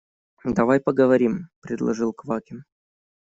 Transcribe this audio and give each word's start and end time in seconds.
–Давай 0.43 0.79
поговорим,– 0.79 1.49
предложил 1.59 2.11
Квакин. 2.11 2.63